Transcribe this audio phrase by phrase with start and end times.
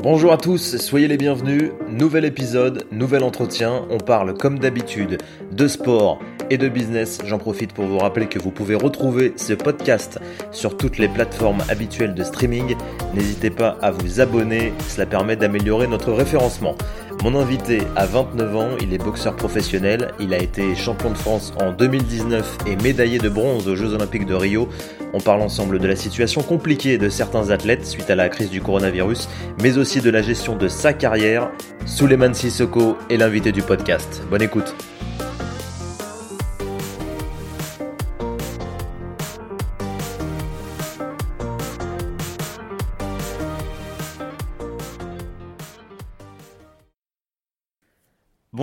[0.00, 1.72] Bonjour à tous, soyez les bienvenus.
[1.88, 3.84] Nouvel épisode, nouvel entretien.
[3.90, 5.18] On parle comme d'habitude
[5.50, 6.20] de sport
[6.50, 7.18] et de business.
[7.24, 10.20] J'en profite pour vous rappeler que vous pouvez retrouver ce podcast
[10.52, 12.76] sur toutes les plateformes habituelles de streaming.
[13.12, 16.76] N'hésitez pas à vous abonner, cela permet d'améliorer notre référencement.
[17.24, 21.52] Mon invité a 29 ans, il est boxeur professionnel, il a été champion de France
[21.60, 24.68] en 2019 et médaillé de bronze aux Jeux Olympiques de Rio.
[25.12, 28.60] On parle ensemble de la situation compliquée de certains athlètes suite à la crise du
[28.60, 29.28] coronavirus,
[29.60, 31.50] mais aussi de la gestion de sa carrière.
[31.86, 34.22] Suleiman Sissoko est l'invité du podcast.
[34.30, 34.76] Bonne écoute.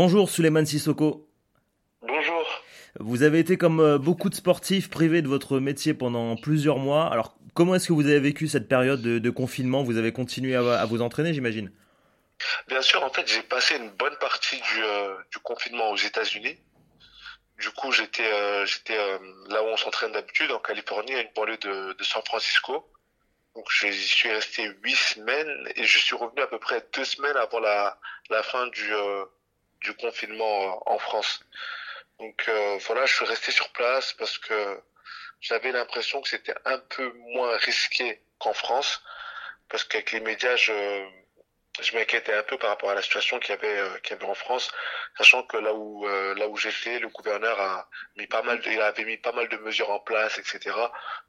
[0.06, 1.28] Bonjour Suleiman Sissoko.
[2.04, 2.62] Bonjour.
[3.00, 7.12] Vous avez été comme euh, beaucoup de sportifs privés de votre métier pendant plusieurs mois.
[7.12, 9.82] Alors comment est-ce que vous avez vécu cette période de, confinement?
[9.82, 11.72] Vous avez continué à, vous entraîner j'imagine?
[12.68, 16.56] Bien sûr, en fait j'ai passé une bonne partie du, euh, confinement aux États-Unis.
[17.58, 19.00] Du coup j'étais euh, j'étais
[19.50, 22.88] là où on s'entraîne d'habitude en Californie, à une banlieue de, San Francisco.
[23.56, 27.38] Donc je suis resté huit semaines et je suis revenu à peu près deux semaines
[27.38, 27.98] avant la,
[28.30, 28.94] la fin du
[29.86, 31.40] du confinement euh, en France.
[32.20, 34.82] Donc euh, voilà, je suis resté sur place parce que
[35.42, 39.02] j'avais l'impression que c'était un peu moins risqué qu'en France,
[39.70, 41.08] parce qu'avec les médias, je,
[41.82, 44.20] je m'inquiétais un peu par rapport à la situation qu'il y avait, euh, qu'il y
[44.20, 44.72] avait en France,
[45.18, 48.82] sachant que là où là où j'étais, le gouverneur a mis pas mal, de, il
[48.82, 50.60] avait mis pas mal de mesures en place, etc.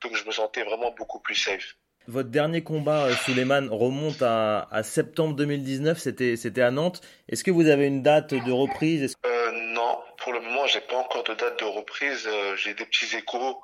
[0.00, 1.76] Donc je me sentais vraiment beaucoup plus safe.
[2.08, 7.00] Votre dernier combat, euh, Suleiman, remonte à, septembre 2019, c'était, c'était à Nantes.
[7.28, 9.16] Est-ce que vous avez une date de reprise?
[9.26, 12.28] Euh, Non, pour le moment, j'ai pas encore de date de reprise.
[12.28, 13.60] Euh, j'ai des petits échos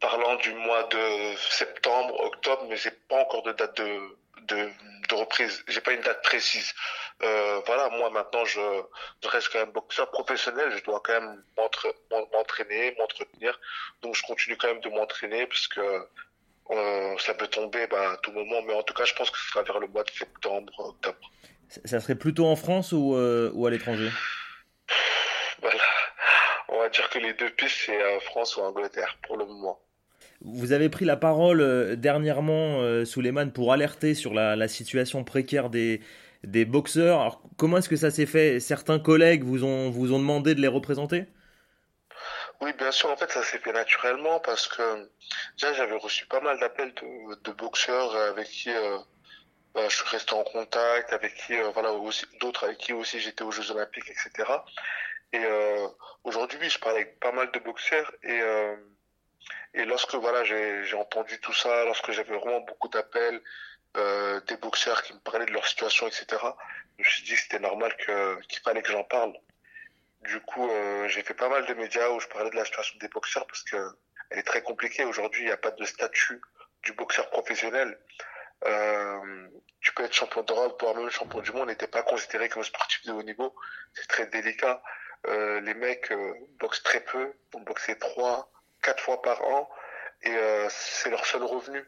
[0.00, 4.00] parlant du mois de septembre, octobre, mais j'ai pas encore de date de,
[4.48, 4.68] de,
[5.08, 5.64] de reprise.
[5.68, 6.74] J'ai pas une date précise.
[7.20, 8.60] voilà, moi maintenant, je,
[9.24, 10.72] reste quand même boxeur professionnel.
[10.76, 11.42] Je dois quand même
[12.32, 13.58] m'entraîner, m'entretenir.
[14.02, 15.80] Donc, je continue quand même de m'entraîner parce que
[17.18, 19.50] ça peut tomber bah, à tout moment, mais en tout cas, je pense que ce
[19.50, 21.30] sera vers le mois de septembre, octobre.
[21.84, 24.10] Ça serait plutôt en France ou, euh, ou à l'étranger?
[25.60, 25.82] Voilà.
[26.68, 29.78] On va dire que les deux pistes, c'est euh, France ou Angleterre pour le moment.
[30.40, 35.70] Vous avez pris la parole dernièrement, euh, Suleiman, pour alerter sur la, la situation précaire
[35.70, 36.00] des,
[36.42, 37.20] des boxeurs.
[37.20, 38.58] Alors, comment est-ce que ça s'est fait?
[38.58, 41.26] Certains collègues vous ont, vous ont demandé de les représenter?
[42.62, 45.10] Oui, bien sûr, en fait, ça s'est fait naturellement parce que
[45.54, 48.98] déjà, j'avais reçu pas mal d'appels de, boxeurs avec qui euh,
[49.74, 53.18] bah, je suis resté en contact, avec qui, euh, voilà, aussi d'autres avec qui aussi
[53.18, 54.48] j'étais aux Jeux Olympiques, etc.
[55.32, 55.88] Et euh,
[56.22, 58.40] aujourd'hui, je parle avec pas mal de boxeurs et
[59.74, 63.40] et lorsque voilà, j'ai entendu tout ça, lorsque j'avais vraiment beaucoup d'appels,
[64.46, 66.26] des boxeurs qui me parlaient de leur situation, etc.
[66.98, 67.92] Je me suis dit que c'était normal
[68.48, 69.32] qu'il fallait que j'en parle.
[70.22, 72.96] Du coup, euh, j'ai fait pas mal de médias où je parlais de la situation
[72.98, 73.76] des boxeurs parce que
[74.30, 75.04] elle est très compliquée.
[75.04, 76.40] Aujourd'hui, il n'y a pas de statut
[76.82, 77.98] du boxeur professionnel.
[78.64, 79.48] Euh,
[79.80, 83.04] tu peux être champion d'Europe, voire même champion du monde, n'était pas considéré comme sportif
[83.04, 83.54] de haut niveau.
[83.94, 84.82] C'est très délicat.
[85.26, 88.50] Euh, les mecs euh, boxent très peu, vont boxer trois,
[88.82, 89.68] quatre fois par an,
[90.22, 91.84] et euh, c'est leur seul revenu.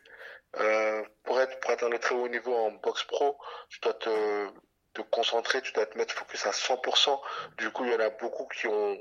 [1.25, 3.39] pour être pour atteindre le très haut niveau en boxe pro,
[3.71, 4.49] tu dois te
[4.95, 7.21] te concentrer, tu dois te mettre focus à 100%.
[7.59, 8.99] Du coup, il y en a beaucoup qui ont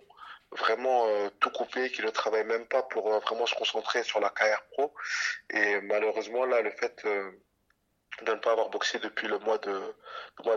[0.52, 4.20] vraiment euh, tout coupé, qui ne travaillent même pas pour euh, vraiment se concentrer sur
[4.20, 4.94] la carrière pro.
[5.50, 7.32] Et malheureusement, là, le fait euh,
[8.24, 9.96] de ne pas avoir boxé depuis le mois de,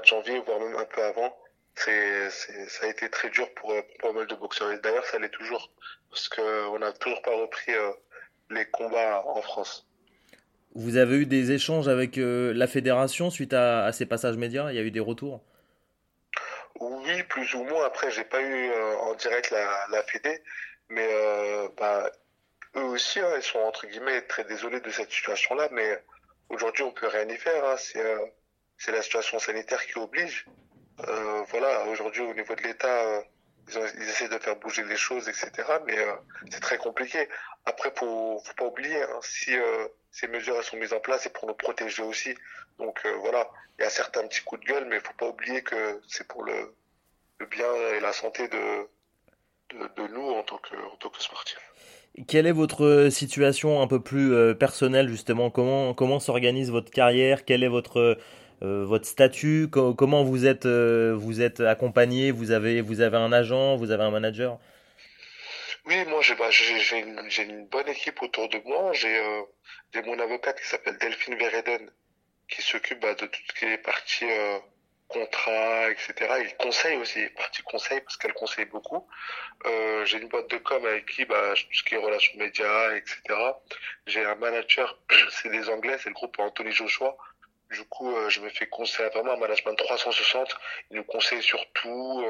[0.05, 1.37] janvier, voire même un peu avant,
[1.75, 4.73] ça a été très dur pour, pour pas mal de boxeurs.
[4.73, 5.71] Et d'ailleurs, ça l'est toujours,
[6.11, 7.73] parce qu'on n'a toujours pas repris
[8.51, 9.87] les combats en France.
[10.77, 14.71] Vous avez eu des échanges avec euh, la fédération suite à, ces passages médias?
[14.71, 15.41] Il y a eu des retours?
[16.79, 17.87] Oui, plus ou moins.
[17.87, 20.43] Après, j'ai pas eu euh, en direct la, Fédé,
[20.91, 22.11] mais euh, bah,
[22.77, 25.99] eux aussi, hein, ils sont entre guillemets très désolés de cette situation-là, mais
[26.51, 27.65] aujourd'hui, on peut rien y faire.
[27.65, 27.77] Hein.
[28.77, 30.45] C'est la situation sanitaire qui oblige.
[30.99, 33.23] voilà, aujourd'hui, au niveau de l'État,
[33.69, 35.51] ils, ils, essaient de faire bouger les choses, etc.
[35.87, 35.97] Mais
[36.51, 37.31] c'est très compliqué.
[37.65, 39.57] Après, faut, faut pas oublier, hein, si
[40.17, 42.35] ces mesures sont mises en place c'est pour nous protéger aussi.
[42.79, 43.49] Donc euh, voilà,
[43.79, 46.27] il y a certains petits coups de gueule, mais il faut pas oublier que c'est
[46.27, 46.75] pour le,
[47.51, 47.67] bien
[47.97, 51.61] et la santé de, nous en tant, que, en sportifs.
[52.27, 55.51] Quelle est votre situation un peu plus euh, personnelle justement?
[55.51, 57.45] Comment s'organise votre carrière?
[57.45, 58.19] Quel est votre
[58.63, 59.69] euh, statut?
[59.71, 62.31] Comment vous êtes accompagné?
[62.31, 63.77] Vous avez un agent?
[63.77, 64.59] Vous avez un manager?
[65.87, 66.51] Oui, moi j'ai bah,
[66.93, 68.93] une, une, bonne équipe autour de moi.
[68.93, 69.43] J'ai euh,
[70.03, 71.91] mon avocate qui s'appelle Delphine Vereden,
[72.49, 74.59] qui s'occupe bah, de tout ce qui est partie euh,
[75.09, 76.15] contrat, etc.
[76.41, 79.07] Il conseille aussi, partie conseil, parce qu'elle conseille beaucoup.
[79.67, 82.97] Euh, j'ai une boîte de com avec qui, bah, tout ce qui est relations médias,
[82.97, 83.23] etc.
[84.07, 84.99] J'ai un manager,
[85.31, 87.17] c'est des Anglais, c'est le groupe Anthony Joshua.
[87.71, 90.57] Du coup, euh, je me fais conseiller vraiment un management 360.
[90.91, 92.25] Il nous conseille sur tout.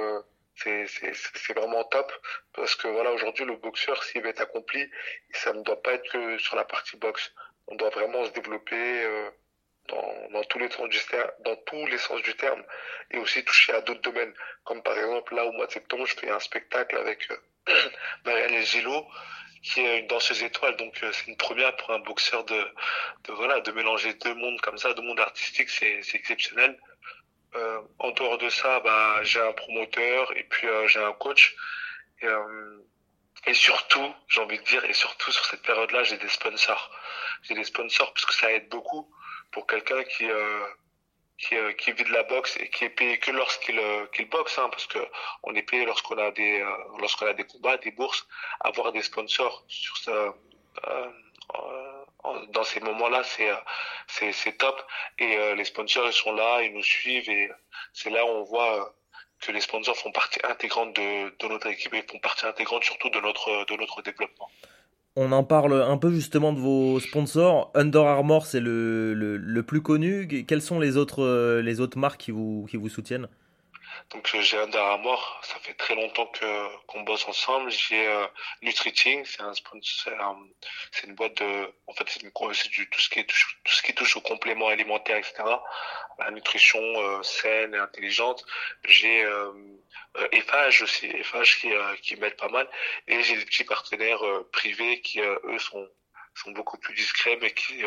[0.57, 2.13] C'est vraiment top.
[2.53, 4.91] Parce que voilà aujourd'hui le boxeur s'il veut être accompli
[5.33, 7.33] ça ne doit pas être que sur la partie boxe.
[7.69, 9.31] On doit vraiment se développer euh,
[9.89, 12.63] dans, dans, tous les sens du terme, dans tous les sens du terme
[13.11, 14.35] et aussi toucher à d'autres domaines.
[14.65, 17.37] Comme par exemple là au mois de septembre je fais un spectacle avec euh,
[18.25, 19.07] Marianne Gillot
[19.63, 20.77] qui est une danseuse étoile.
[20.77, 22.67] Donc euh, c'est une première pour un boxeur de,
[23.25, 25.71] de voilà de mélanger deux mondes comme ça deux mondes artistiques.
[25.71, 26.79] C'est exceptionnel
[27.55, 31.57] euh, en dehors de ça, bah, j'ai un promoteur et puis euh, j'ai un coach.
[32.23, 32.79] Et, euh,
[33.47, 36.91] et surtout, j'ai envie de dire, et surtout sur cette période-là, j'ai des sponsors.
[37.43, 39.11] J'ai des sponsors parce que ça aide beaucoup
[39.53, 40.27] pour quelqu'un qui
[41.39, 43.81] qui, qui vit de la boxe et qui est payé que lorsqu'il
[44.15, 44.99] qu'il boxe, hein, parce que
[45.43, 46.65] on est payé lorsqu'on a des
[46.99, 48.27] lorsqu'on a des combats, des bourses,
[48.61, 50.35] avoir des sponsors sur ça
[52.53, 54.83] dans ces moments-là, c'est c'est top.
[55.19, 57.51] Et euh, les sponsors ils sont là, ils nous suivent et
[57.93, 58.85] c'est là où on voit euh,
[59.41, 63.21] que les sponsors font partie intégrante de, notre équipe et font partie intégrante surtout de
[63.21, 64.49] notre de notre développement.
[65.19, 67.71] On en parle un peu justement de vos sponsors.
[67.75, 70.29] Under Armour, c'est le, le, le, plus connu.
[70.47, 73.27] Quelles sont les autres, euh, les autres marques qui vous, qui vous soutiennent?
[74.11, 77.71] Donc euh, j'ai Under Armour, ça fait très longtemps que qu'on bosse ensemble.
[77.71, 78.27] J'ai euh,
[78.63, 79.53] Nutriting, c'est un
[80.93, 84.17] c'est une boîte de, en fait c'est tout ce qui est tout ce qui touche
[84.17, 85.43] aux compléments alimentaires, etc.
[86.19, 88.45] La nutrition euh, saine et intelligente.
[88.85, 89.53] J'ai euh,
[90.33, 91.71] Eiffage aussi, Eiffage qui
[92.03, 92.69] qui m'aide pas mal.
[93.09, 94.23] Et j'ai des petits partenaires
[94.53, 95.89] privés qui eux sont
[96.35, 97.83] sont beaucoup plus discrets mais qui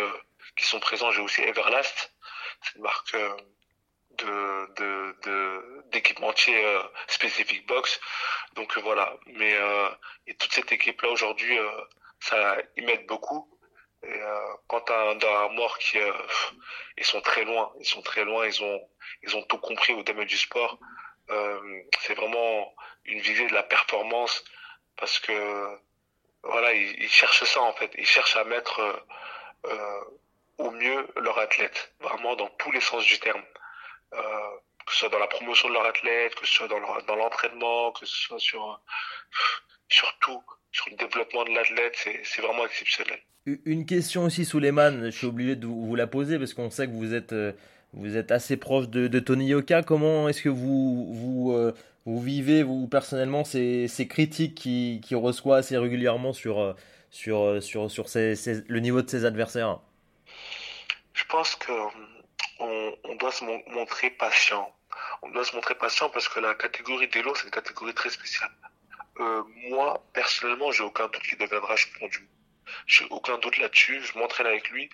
[0.58, 1.12] qui sont présents.
[1.12, 2.14] J'ai aussi Everlast,
[2.62, 3.16] c'est une marque
[4.24, 5.20] de
[5.92, 8.00] d'équipementier euh, spécifique box.
[8.54, 9.18] Donc euh, voilà.
[9.28, 9.90] Mais euh,
[10.28, 11.58] et toute cette équipe là aujourd'hui,
[12.20, 13.50] ça ils m'aident beaucoup.
[14.02, 14.22] Et
[14.68, 15.98] quant à un mort qui
[16.98, 18.82] ils sont très loin, ils sont très loin, ils ont
[19.24, 20.80] ils ont tout compris au domaine du sport.
[22.02, 22.74] c'est vraiment
[23.06, 24.44] une visée de la performance
[24.96, 25.78] parce que
[26.44, 27.92] voilà, ils, ils, cherchent ça en fait.
[27.98, 29.04] Ils cherchent à mettre
[30.58, 33.44] au mieux leur athlète, vraiment dans tous les sens du terme.
[34.14, 34.18] Euh,
[34.90, 38.08] que ce soit dans la promotion de leur athlète, que ce soit dans, l'entraînement, que
[38.08, 38.82] ce soit sur,
[39.88, 40.42] sur tout,
[40.72, 43.20] sur le développement de l'athlète, c'est vraiment exceptionnel.
[43.66, 46.94] Une question aussi, Souleymane, je suis obligé de vous la poser parce qu'on sait que
[46.94, 47.52] vous êtes, euh,
[47.94, 49.84] vous êtes assez proche de, de Tony Yoka.
[49.84, 51.72] Comment est-ce que vous, vous, euh,
[52.06, 56.76] vous vivez, vous personnellement, ces, ces critiques qu'il qui reçoit assez régulièrement sur,
[57.12, 59.80] sur, sur, sur le niveau de ses adversaires?
[61.14, 61.74] Je pense que
[62.60, 64.74] on, on doit se montrer patient.
[65.22, 68.52] On doit se montrer patient parce que la catégorie d'Elo, c'est une catégorie très spéciale.
[69.20, 72.28] Euh, moi, personnellement, j'ai aucun doute qu'il deviendra champion du monde.
[72.86, 74.02] J'ai aucun doute là-dessus.
[74.02, 74.90] Je m'entraîne avec lui.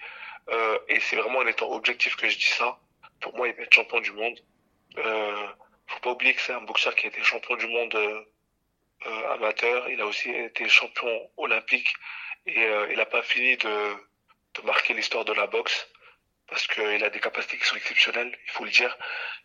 [0.50, 2.80] Euh, et c'est vraiment en étant objectif que je dis ça.
[3.20, 4.40] Pour moi, il va être champion du monde.
[4.98, 5.48] Euh,
[5.88, 9.90] faut pas oublier que c'est un boxeur qui a été champion du monde euh, amateur.
[9.90, 11.94] Il a aussi été champion olympique.
[12.48, 13.94] Et euh, il n'a pas fini de,
[14.54, 15.88] de marquer l'histoire de la boxe
[16.50, 18.96] parce qu'il a des capacités qui sont exceptionnelles, il faut le dire.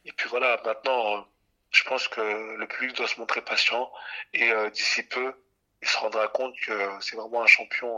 [0.04, 1.26] Et puis voilà, maintenant,
[1.70, 3.90] je pense que le public doit se montrer patient
[4.34, 5.32] et euh, d'ici peu,
[5.82, 7.90] il se rendra compte que c'est vraiment un champion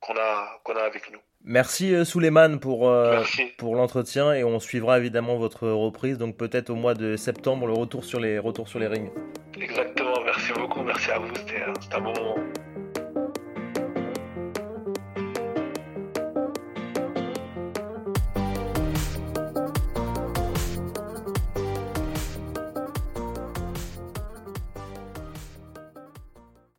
[0.00, 1.20] qu'on a qu'on a avec nous.
[1.44, 3.22] Merci euh, Souleymane pour euh,
[3.58, 7.72] pour l'entretien et on suivra évidemment votre reprise donc peut-être au mois de septembre le
[7.72, 9.10] retour sur les retours sur les rings.
[9.60, 12.36] Exactement, merci beaucoup, merci à vous, c'était un bon moment.